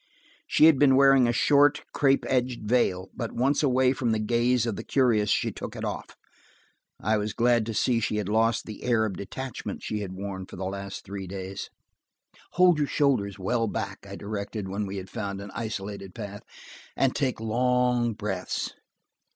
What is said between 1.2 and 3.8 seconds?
a short, crepe edged veil, but once